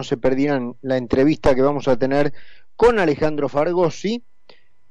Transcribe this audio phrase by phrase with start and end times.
[0.00, 2.32] no se perdieran la entrevista que vamos a tener
[2.74, 4.24] con Alejandro Fargosi.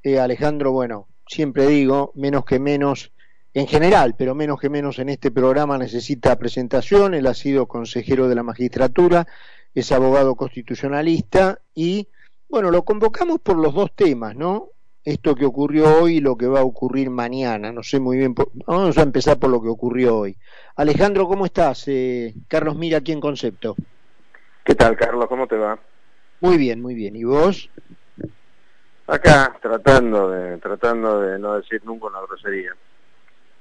[0.03, 3.11] Eh, Alejandro, bueno, siempre digo, menos que menos,
[3.55, 7.15] en general, pero menos que menos en este programa necesita presentación.
[7.15, 9.25] Él ha sido consejero de la magistratura,
[9.73, 12.07] es abogado constitucionalista y,
[12.47, 14.67] bueno, lo convocamos por los dos temas, ¿no?
[15.03, 17.71] Esto que ocurrió hoy y lo que va a ocurrir mañana.
[17.71, 18.35] No sé muy bien.
[18.67, 20.37] Vamos a empezar por lo que ocurrió hoy.
[20.75, 21.87] Alejandro, ¿cómo estás?
[21.87, 23.75] Eh, Carlos Mira aquí en Concepto.
[24.69, 25.25] ¿Qué tal, Carlos?
[25.27, 25.79] ¿Cómo te va?
[26.41, 27.15] Muy bien, muy bien.
[27.15, 27.71] ¿Y vos?
[29.07, 32.75] Acá, tratando de, tratando de no decir nunca una grosería.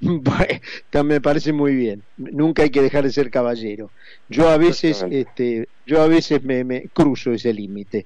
[1.05, 2.03] me parece muy bien.
[2.19, 3.91] Nunca hay que dejar de ser caballero.
[4.29, 8.05] Yo a veces, este, yo a veces me, cruzo ese límite.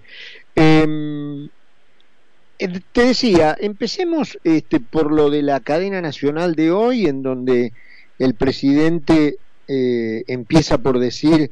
[0.55, 1.46] Em,
[2.60, 7.72] eh, te decía, empecemos este, por lo de la cadena nacional de hoy, en donde
[8.20, 11.50] el presidente eh, empieza por decir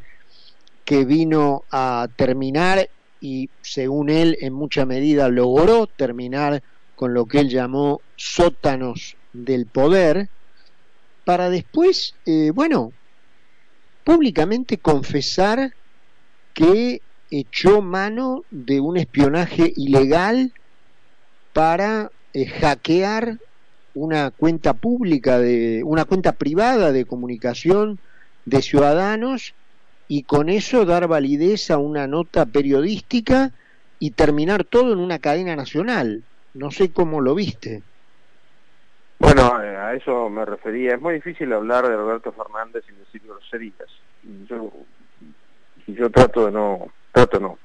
[0.90, 2.90] que vino a terminar
[3.20, 6.64] y según él en mucha medida logró terminar
[6.96, 10.28] con lo que él llamó sótanos del poder,
[11.24, 12.92] para después, eh, bueno,
[14.02, 15.74] públicamente confesar
[16.54, 20.52] que echó mano de un espionaje ilegal
[21.52, 23.38] para eh, hackear
[23.94, 28.00] una cuenta pública de una cuenta privada de comunicación
[28.44, 29.54] de ciudadanos
[30.10, 33.52] y con eso dar validez a una nota periodística
[34.00, 36.24] y terminar todo en una cadena nacional.
[36.52, 37.84] No sé cómo lo viste.
[39.20, 40.94] Bueno, eh, a eso me refería.
[40.96, 43.86] Es muy difícil hablar de Roberto Fernández sin decir groserías.
[44.48, 44.72] Yo,
[45.86, 47.58] yo trato de no, trato no.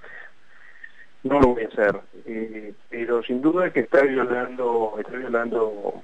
[1.23, 1.99] No lo voy a hacer.
[2.27, 6.03] Eh, pero sin duda que está violando, está violando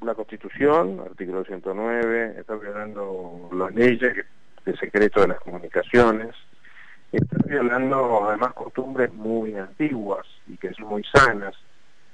[0.00, 4.26] la Constitución, artículo 109, está violando las leyes
[4.64, 6.34] de secreto de las comunicaciones,
[7.12, 11.54] está violando además costumbres muy antiguas y que son muy sanas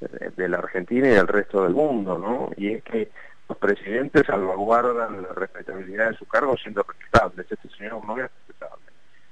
[0.00, 2.50] de la Argentina y del resto del mundo, ¿no?
[2.56, 3.10] Y es que
[3.48, 7.46] los presidentes salvaguardan la respetabilidad de su cargo siendo respetables.
[7.50, 8.84] Este señor no es respetable.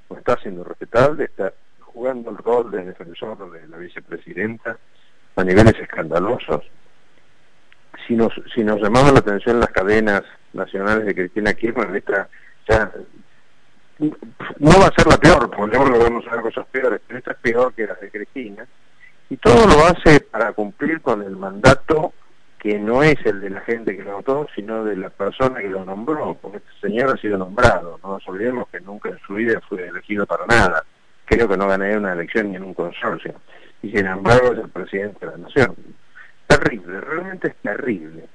[0.09, 4.79] No está siendo respetable, está jugando el rol de defensor de la vicepresidenta
[5.37, 6.63] a niveles escandalosos.
[8.07, 10.23] Si nos, si nos llamaban la atención las cadenas
[10.53, 12.29] nacionales de Cristina Kirchner, esta
[12.69, 12.91] ya
[14.59, 17.39] no va a ser la peor, porque vamos a ver cosas peores, pero esta es
[17.39, 18.67] peor que las de Cristina.
[19.31, 22.13] Y todo lo hace para cumplir con el mandato
[22.59, 25.69] que no es el de la gente que lo votó, sino de la persona que
[25.69, 28.01] lo nombró, porque este señor ha sido nombrado.
[28.03, 30.85] No nos olvidemos que nunca en su vida fue elegido para nada.
[31.27, 33.35] Creo que no ganaría una elección ni en un consorcio.
[33.83, 35.77] Y sin embargo es el presidente de la nación.
[36.47, 38.29] Terrible, realmente es terrible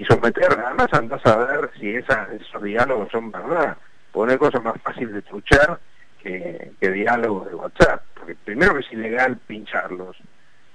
[0.00, 3.76] y someter, además andás a ver si esos diálogos son verdad,
[4.12, 5.78] poner cosas más fáciles de truchar
[6.22, 10.16] que, diálogos de WhatsApp, porque primero que es ilegal pincharlos,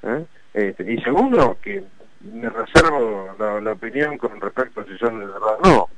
[0.03, 0.25] ¿eh?
[0.53, 1.83] este, y segundo que
[2.21, 5.89] me reservo la, opinión con respecto a si son de verdad o no.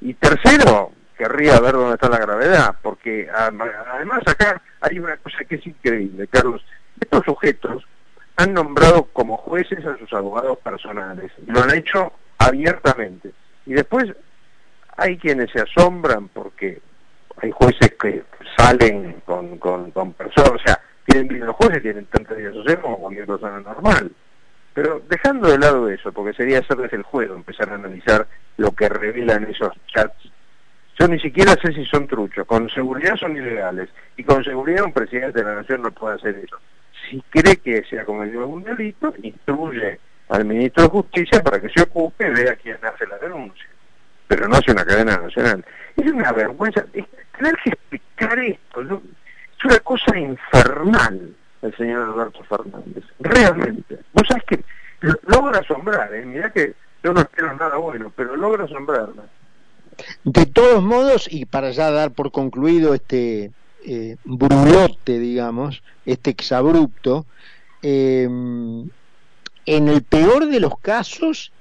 [0.00, 5.56] Y tercero, querría ver dónde está la gravedad, porque además acá hay una cosa que
[5.56, 6.64] es increíble, Carlos.
[7.00, 7.84] Estos sujetos
[8.36, 11.32] han nombrado como jueces a sus abogados personales.
[11.46, 13.30] Lo han hecho abiertamente.
[13.66, 14.06] Y después
[14.96, 16.80] hay quienes se asombran porque
[17.36, 18.24] hay jueces que
[18.56, 23.26] salen con, con, personas, o sea, tienen los jueces tienen tantos días de como cualquier
[23.26, 24.10] persona normal.
[24.72, 28.26] Pero dejando de lado eso, porque sería hacerles el juego, empezar a analizar
[28.56, 30.30] lo que revelan esos chats.
[30.98, 34.92] Yo ni siquiera sé si son truchos, con seguridad son ilegales, y con seguridad un
[34.92, 36.58] presidente de la nación no puede hacer eso.
[37.08, 39.98] Si cree que se ha cometido algún delito, instruye
[40.30, 43.66] al ministro de Justicia para que se ocupe y vea quién hace la denuncia.
[44.28, 45.64] Pero no hace una cadena nacional.
[45.96, 46.84] Es una vergüenza.
[47.36, 48.80] tener que explicar esto.
[48.80, 53.04] Es una cosa infernal el señor Alberto Fernández.
[53.18, 53.98] Realmente.
[54.12, 54.64] Vos sabés que
[55.26, 56.24] logra asombrar, ¿eh?
[56.24, 59.22] Mirá que yo no espero nada bueno, pero logra asombrarme.
[60.24, 63.50] De todos modos, y para ya dar por concluido este
[63.84, 67.26] eh, brulote, digamos, este exabrupto,
[67.82, 68.28] eh,
[69.66, 71.52] en el peor de los casos,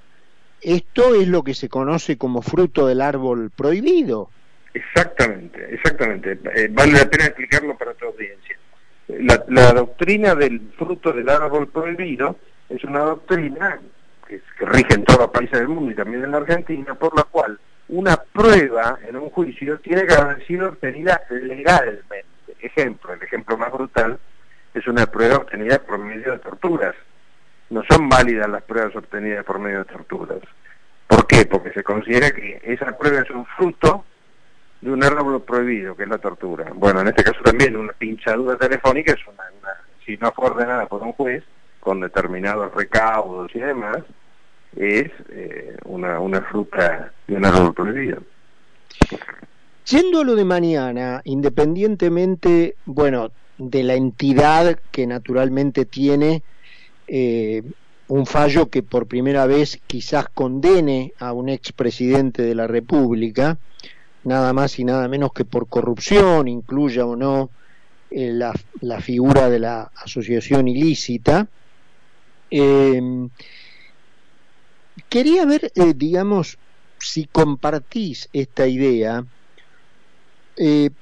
[0.61, 4.29] esto es lo que se conoce como fruto del árbol prohibido.
[4.73, 6.39] Exactamente, exactamente.
[6.55, 8.57] Eh, vale la pena explicarlo para tu audiencia.
[9.47, 12.35] La, doctrina del fruto del árbol prohibido
[12.69, 13.79] es una doctrina
[14.27, 17.23] que, rige en todos los países del mundo y también en la Argentina, por la
[17.23, 22.25] cual una prueba en un juicio tiene que haber sido obtenida legalmente.
[22.59, 24.19] Ejemplo, el ejemplo más brutal
[24.75, 26.95] es una prueba obtenida por medio de torturas
[27.69, 30.39] no son válidas las pruebas obtenidas por medio de torturas.
[31.07, 31.45] ¿Por qué?
[31.45, 34.06] Porque se considera que esa prueba es un fruto
[34.81, 36.71] de un árbol prohibido, que es la tortura.
[36.74, 39.16] Bueno, en este caso también una pinchadura telefónica
[40.06, 41.44] si no fue ordenada por un juez,
[41.80, 44.00] con determinados recaudos y demás,
[44.75, 48.21] es eh, una, fruta de un árbol prohibido.
[49.86, 56.44] Yendo a lo de mañana, independientemente, bueno, de la entidad que naturalmente tiene
[57.11, 57.63] eh,
[58.07, 63.57] un fallo que por primera vez quizás condene a un expresidente de la República,
[64.23, 67.50] nada más y nada menos que por corrupción, incluya o no
[68.11, 71.47] eh, la, la, figura de la asociación ilícita.
[72.51, 73.01] Eh,
[75.07, 76.59] quería ver, digamos,
[77.00, 79.25] si compartís esta idea,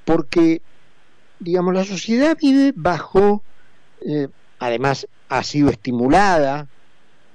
[0.04, 0.62] porque,
[1.38, 3.42] digamos, la sociedad vive bajo,
[4.58, 6.68] además ha sido estimulada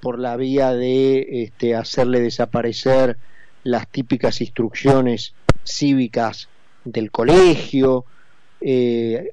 [0.01, 3.18] por la vía de este, hacerle desaparecer
[3.63, 6.50] las típicas instrucciones cívicas
[6.84, 8.06] del colegio,
[8.60, 9.31] eh,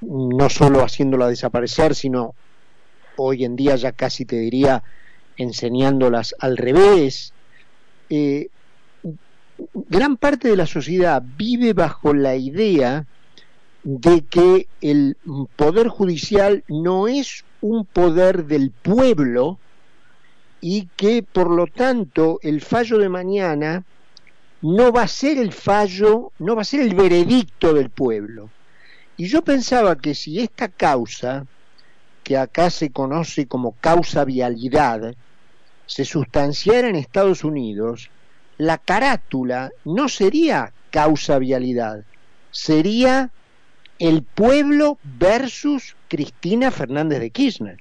[0.00, 2.34] no solo haciéndola desaparecer, sino
[3.16, 4.82] hoy en día ya casi te diría
[5.36, 7.32] enseñándolas al revés.
[8.10, 8.48] Eh,
[9.74, 13.06] gran parte de la sociedad vive bajo la idea
[13.84, 15.16] de que el
[15.56, 19.58] poder judicial no es un poder del pueblo
[20.60, 23.84] y que por lo tanto el fallo de mañana
[24.62, 28.50] no va a ser el fallo, no va a ser el veredicto del pueblo.
[29.16, 31.46] Y yo pensaba que si esta causa,
[32.24, 35.14] que acá se conoce como causa vialidad,
[35.86, 38.10] se sustanciara en Estados Unidos,
[38.58, 42.04] la carátula no sería causa vialidad,
[42.50, 43.30] sería
[43.98, 47.78] el pueblo versus Cristina Fernández de Kirchner.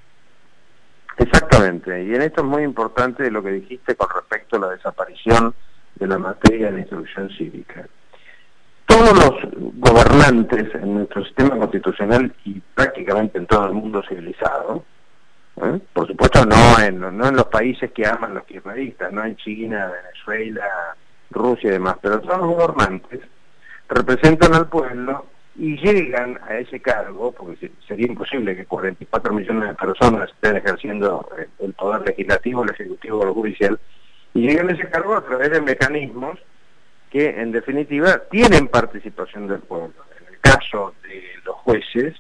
[1.18, 5.53] Exactamente, y en esto es muy importante lo que dijiste con respecto a la desaparición
[5.95, 7.88] de la materia de instrucción cívica.
[8.85, 14.85] Todos los gobernantes en nuestro sistema constitucional y prácticamente en todo el mundo civilizado,
[15.57, 15.80] ¿eh?
[15.91, 19.91] por supuesto no en, no en los países que aman los kirchneristas, no en China,
[19.91, 20.95] Venezuela,
[21.31, 23.21] Rusia y demás, pero todos los gobernantes
[23.89, 25.25] representan al pueblo
[25.57, 31.27] y llegan a ese cargo, porque sería imposible que 44 millones de personas estén ejerciendo
[31.38, 33.80] eh, el poder legislativo, el ejecutivo o el judicial,
[34.36, 36.38] y llegan a ese cargo a través de mecanismos
[37.09, 39.95] que en definitiva tienen participación del pueblo.
[40.19, 42.15] En el caso de los jueces,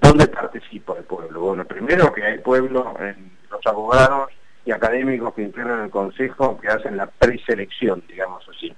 [0.00, 1.40] ¿dónde participa el pueblo?
[1.40, 4.30] Bueno, primero que hay pueblo en los abogados
[4.64, 8.74] y académicos que integran el Consejo que hacen la preselección, digamos así.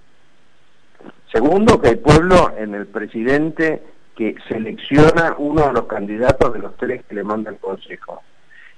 [1.32, 3.82] Segundo, que hay pueblo en el presidente
[4.16, 8.22] que selecciona uno de los candidatos de los tres que le manda el Consejo.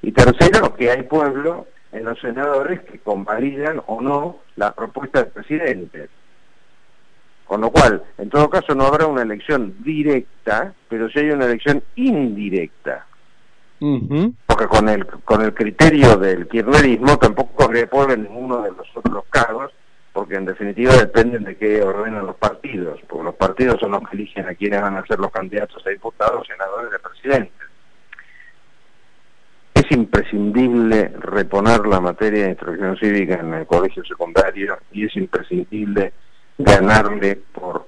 [0.03, 5.33] Y tercero, que hay pueblo en los senadores que convalidan o no la propuesta del
[5.33, 6.09] presidente.
[7.47, 11.47] Con lo cual, en todo caso, no habrá una elección directa, pero sí hay una
[11.47, 13.07] elección indirecta.
[13.79, 18.87] Porque con el, con el criterio del kirchnerismo tampoco habría pueblo en ninguno de los
[18.95, 19.73] otros cargos,
[20.19, 24.17] porque en definitiva dependen de qué ordenan los partidos, porque los partidos son los que
[24.17, 27.69] eligen a quienes van a ser los candidatos a diputados, senadores y presidentes.
[29.75, 36.13] Es imprescindible reponer la materia de instrucción cívica en el colegio secundario y es imprescindible
[36.59, 37.87] ganarle por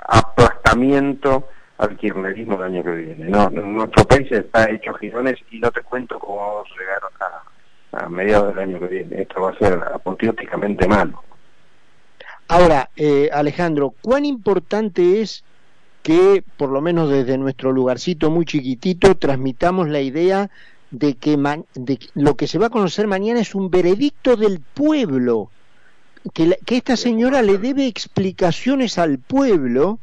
[0.00, 1.48] aplastamiento
[1.78, 3.28] al kirchnerismo el año que viene.
[3.28, 7.02] Nuestro país está hecho girones y no te cuento cómo vamos a llegar
[7.92, 9.22] a mediados del año que viene.
[9.22, 11.22] Esto va a ser apoteóticamente malo.
[12.48, 15.44] Ahora, eh, Alejandro, ¿cuán importante es
[16.02, 20.50] que, por lo menos desde nuestro lugarcito muy chiquitito, transmitamos la idea
[20.92, 21.36] de que,
[22.14, 25.50] lo que se va a conocer mañana es un veredicto del pueblo,
[26.32, 29.98] que, que esta señora le debe explicaciones al pueblo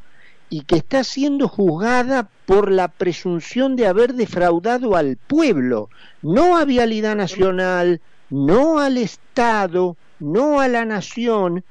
[0.49, 5.89] y que está siendo juzgada por la presunción de haber defraudado al pueblo,
[6.21, 11.63] no a Vialidad Nacional, no al Estado, no a la Nación,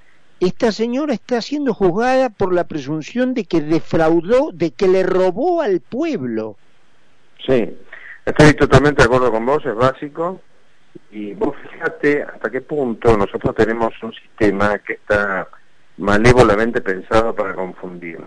[0.47, 5.63] esta señora está siendo juzgada por la presunción de que defraudó, de que le robó
[5.63, 6.57] al pueblo.
[7.47, 7.77] Sí,
[8.25, 10.41] estoy totalmente de acuerdo con vos, es básico.
[11.13, 15.47] Y vos fíjate hasta qué punto nosotros tenemos un sistema que está
[15.99, 18.19] malévolamente pensado para confundir.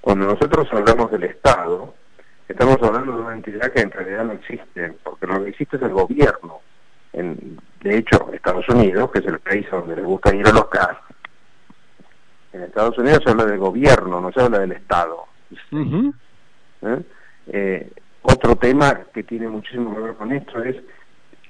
[0.00, 1.92] Cuando nosotros hablamos del Estado,
[2.48, 5.82] estamos hablando de una entidad que en realidad no existe, porque lo que existe es
[5.82, 6.60] el gobierno.
[7.12, 10.68] En, de hecho, Estados Unidos, que es el país donde les gusta ir a los
[10.68, 11.03] casos,
[12.54, 15.24] en Estados Unidos se habla del gobierno, no se habla del Estado.
[15.72, 17.02] ¿Eh?
[17.48, 17.92] Eh,
[18.22, 20.76] otro tema que tiene muchísimo que ver con esto es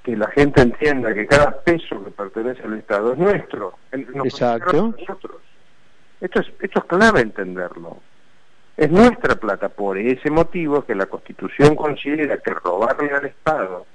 [0.02, 3.74] que la gente entienda que cada peso que pertenece al Estado es nuestro.
[3.92, 4.94] Exacto.
[6.20, 7.98] Esto es, esto es clave entenderlo.
[8.76, 13.86] Es nuestra plata, por ese motivo que la Constitución considera que robarle al Estado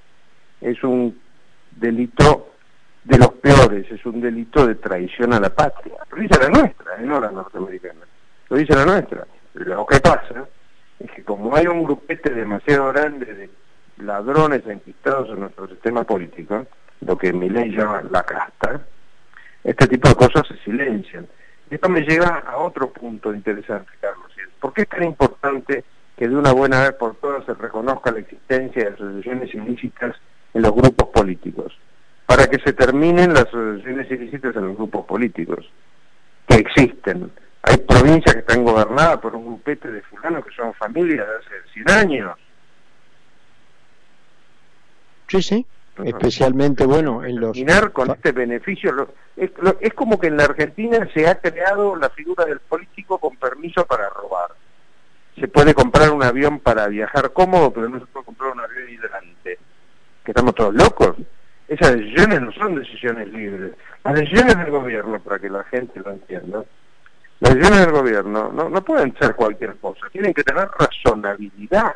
[0.62, 1.20] es un
[1.72, 2.50] delito
[3.04, 5.96] de los peores, es un delito de traición a la patria.
[6.12, 7.04] Lo dice la nuestra, ¿eh?
[7.04, 8.02] no la norteamericana.
[8.50, 9.26] Lo dice la nuestra.
[9.54, 10.48] Lo que pasa
[11.00, 13.50] es que como hay un grupete demasiado grande de
[13.98, 16.66] ladrones enquistados en nuestro sistema político,
[17.02, 18.82] lo que mi ley llama la casta,
[19.64, 21.28] este tipo de cosas se silencian.
[21.70, 24.32] Esto me lleva a otro punto interesante, Carlos.
[24.60, 25.84] ¿Por qué es tan importante
[26.18, 30.16] que de una buena vez por todas se reconozca la existencia de asociaciones ilícitas
[30.54, 31.78] en los grupos políticos?
[32.30, 35.68] Para que se terminen las asociaciones ilícitas en los grupos políticos,
[36.48, 37.32] que existen.
[37.64, 41.70] Hay provincias que están gobernadas por un grupete de fulanos que son familias de hace
[41.74, 42.38] 100 años.
[45.28, 45.66] Sí, sí.
[46.04, 49.10] Especialmente bueno en los terminar con este beneficio.
[49.36, 49.50] Es,
[49.82, 53.88] es, como que en la Argentina se ha creado la figura del político con permiso
[53.88, 54.52] para robar.
[55.40, 58.88] Se puede comprar un avión para viajar cómodo pero no se puede comprar un avión
[58.88, 59.58] hidrante.
[60.24, 61.16] Que estamos todos locos
[61.70, 63.72] esas decisiones no son decisiones libres
[64.04, 66.64] las decisiones del gobierno para que la gente lo entienda
[67.40, 71.96] las decisiones del gobierno no, pueden ser cualquier cosa tienen que tener razonabilidad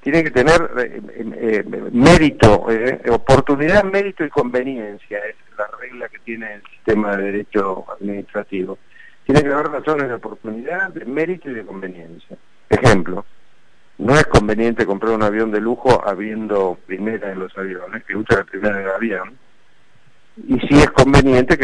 [0.00, 6.20] tiene que tener eh, eh, mérito, eh, oportunidad, mérito y conveniencia, es la regla que
[6.20, 8.78] tiene el sistema de derecho administrativo.
[9.26, 12.36] Tiene que haber razones de oportunidad, de mérito y de conveniencia.
[12.70, 13.26] Ejemplo,
[13.98, 18.38] no es conveniente comprar un avión de lujo habiendo primera en los aviones, que usa
[18.38, 19.38] la primera del avión,
[20.46, 21.58] y sí es conveniente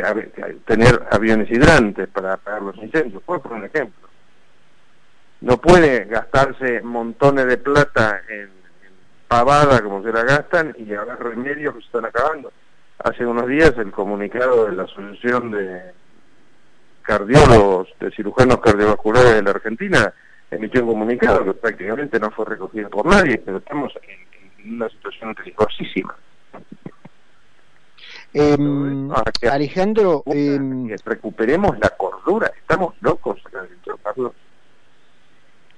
[0.65, 3.23] tener aviones hidrantes para apagar los incendios.
[3.23, 4.05] Poner un ejemplo
[5.45, 8.49] no puede gastarse montones de plata en,
[9.29, 12.53] pavada como se la gastan y haber remedios que se están acabando.
[12.99, 15.93] Hace unos días el comunicado de la Asociación de
[17.03, 20.15] Cardiólogos, de Cirujanos Cardiovasculares de la Argentina,
[20.55, 25.35] emitió un comunicado que prácticamente no fue recogido por nadie, pero estamos en, una situación
[25.35, 26.17] peligrosísima.
[28.33, 29.11] Em,
[29.51, 30.59] Alejandro, eh,
[31.05, 33.41] recuperemos la cordura, estamos locos,
[34.03, 34.33] Carlos.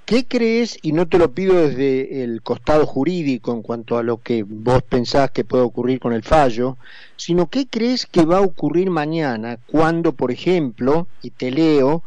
[0.07, 4.23] ¿Qué crees, y no te lo pido desde el costado jurídico en cuanto a lo
[4.23, 6.77] que vos pensás que puede ocurrir con el fallo,
[7.17, 12.05] sino qué crees que va a ocurrir mañana cuando, por ejemplo, y te leo,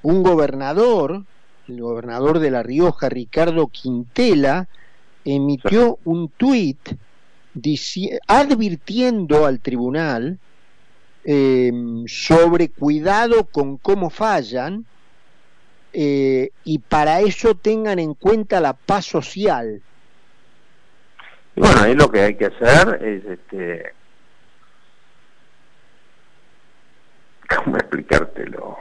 [0.00, 1.24] un gobernador,
[1.68, 4.68] el gobernador de La Rioja, Ricardo Quintela,
[5.24, 6.96] emitió un tuit
[8.26, 10.38] advirtiendo al tribunal
[11.24, 11.72] eh,
[12.06, 14.86] sobre cuidado con cómo fallan,
[15.92, 19.82] eh, y para eso tengan en cuenta la paz social.
[21.54, 23.92] Bueno, ahí lo que hay que hacer es, este,
[27.54, 28.78] ¿cómo explicártelo?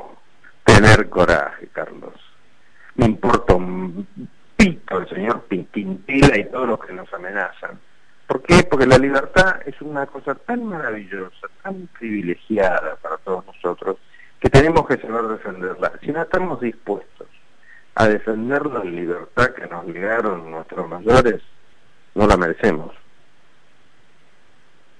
[0.64, 2.31] Tener coraje, Carlos.
[2.96, 4.08] Me importa un
[4.56, 7.80] pito el señor Quintila y todos los que nos amenazan.
[8.28, 8.64] ¿Por qué?
[8.64, 13.98] Porque la libertad es una cosa tan maravillosa, tan privilegiada para todos nosotros,
[14.40, 15.92] que tenemos que saber defenderla.
[16.02, 17.28] Si no estamos dispuestos
[17.96, 21.42] a defender la libertad que nos legaron nuestros mayores,
[22.16, 22.94] no la merecemos.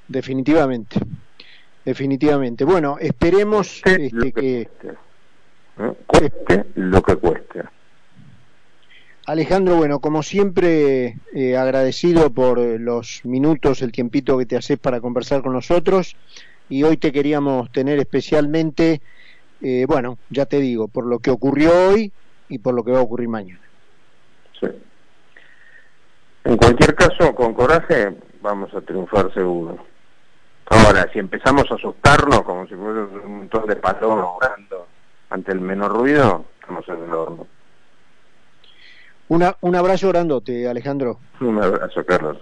[0.08, 1.00] Definitivamente,
[1.86, 2.66] definitivamente.
[2.66, 4.70] Bueno, esperemos este, que...
[6.06, 7.64] Cueste, lo que cueste.
[9.26, 15.00] Alejandro, bueno, como siempre, eh, agradecido por los minutos, el tiempito que te haces para
[15.00, 16.16] conversar con nosotros
[16.70, 19.02] y hoy te queríamos tener especialmente
[19.62, 22.12] eh, bueno, ya te digo, por lo que ocurrió hoy
[22.50, 23.62] y por lo que va a ocurrir mañana.
[24.60, 24.68] Sí.
[26.44, 29.78] En cualquier caso, con coraje vamos a triunfar seguro.
[30.66, 34.88] Ahora, si empezamos a asustarnos como si fuera un montón de orando
[35.30, 37.48] ante el menor ruido, estamos en el horno.
[39.32, 41.20] Una, un abrazo grandote, Alejandro.
[41.40, 42.40] Un abrazo, Carlos.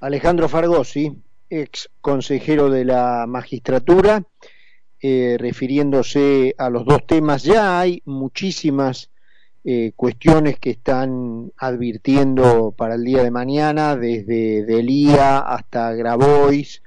[0.00, 1.16] Alejandro Fargosi,
[1.48, 4.22] ex consejero de la magistratura
[5.00, 7.42] eh, refiriéndose a los dos temas.
[7.42, 9.08] Ya hay muchísimas
[9.64, 16.82] eh, cuestiones que están advirtiendo para el día de mañana, desde Delía hasta Grabois,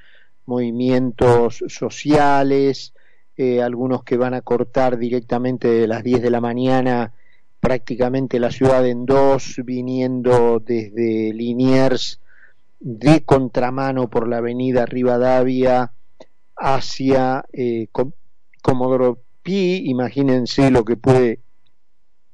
[0.46, 2.94] movimientos sociales,
[3.36, 7.14] eh, algunos que van a cortar directamente de las 10 de la mañana
[7.62, 12.20] prácticamente la ciudad en dos, viniendo desde Liniers
[12.80, 15.94] de contramano por la avenida Rivadavia
[16.58, 17.88] hacia eh,
[18.62, 21.40] Comodoro Pi, imagínense lo que puede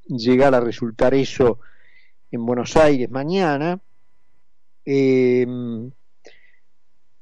[0.06, 1.60] llegar a resultar eso
[2.32, 3.80] en Buenos Aires mañana.
[4.86, 5.92] Em,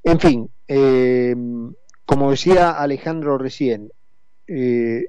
[0.04, 1.74] en fin, em,
[2.06, 3.92] como decía Alejandro recién,
[4.48, 5.06] eh,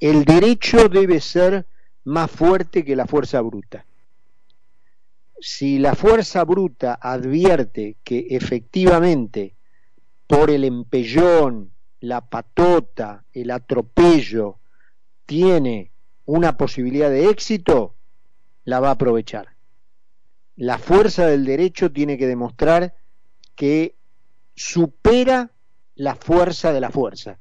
[0.00, 1.66] el derecho debe ser
[2.04, 3.84] más fuerte que la fuerza bruta.
[5.40, 9.54] Si la fuerza bruta advierte que efectivamente
[10.26, 14.58] por el empellón, la patota, el atropello,
[15.26, 15.90] tiene
[16.26, 17.94] una posibilidad de éxito,
[18.64, 19.48] la va a aprovechar.
[20.56, 22.94] La fuerza del derecho tiene que demostrar
[23.54, 23.94] que
[24.54, 25.50] supera
[25.94, 27.38] la fuerza de la fuerza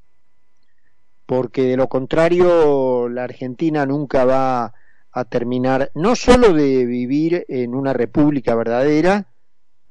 [1.28, 4.74] porque de lo contrario la Argentina nunca va
[5.12, 9.28] a terminar no solo de vivir en una república verdadera,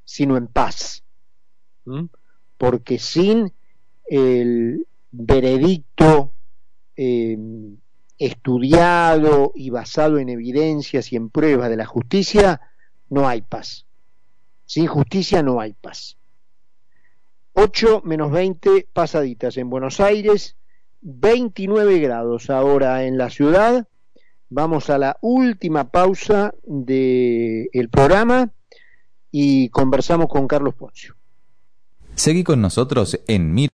[0.03, 1.05] sino en paz.
[2.57, 3.53] Porque sin
[4.09, 6.33] el veredicto
[6.97, 7.77] em,
[8.19, 12.63] estudiado y basado en evidencias y en pruebas de la justicia,
[13.11, 13.85] no hay paz.
[14.65, 16.17] Sin justicia no hay paz.
[17.53, 20.57] 8 menos 20 pasaditas en Buenos Aires,
[21.01, 23.87] 29 grados ahora en la ciudad.
[24.49, 28.51] Vamos a la última pausa del el programa
[29.31, 31.17] y conversamos con Carlos Poncio.
[32.15, 33.65] Seguí con nosotros en Mir